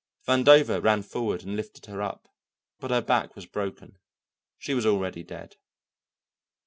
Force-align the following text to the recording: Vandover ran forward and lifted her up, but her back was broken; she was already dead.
Vandover 0.27 0.83
ran 0.83 1.03
forward 1.03 1.43
and 1.43 1.55
lifted 1.55 1.85
her 1.85 2.01
up, 2.01 2.27
but 2.79 2.89
her 2.89 3.03
back 3.03 3.35
was 3.35 3.45
broken; 3.45 3.99
she 4.57 4.73
was 4.73 4.83
already 4.83 5.21
dead. 5.21 5.57